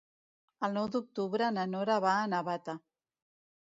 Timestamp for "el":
0.67-0.73